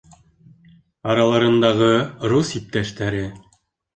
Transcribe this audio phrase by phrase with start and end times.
[1.15, 1.91] Араларындағы
[2.33, 3.23] рус иптәштәре: